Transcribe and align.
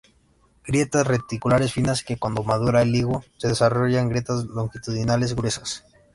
Grietas 0.65 1.05
reticulares 1.05 1.73
finas 1.73 2.03
que 2.03 2.17
cuando 2.17 2.41
madura 2.41 2.81
el 2.81 2.95
higo 2.95 3.23
se 3.37 3.49
desarrollan 3.49 4.09
grietas 4.09 4.45
longitudinales 4.45 5.35
gruesas. 5.35 5.83